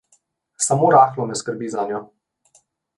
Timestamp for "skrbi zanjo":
1.43-2.05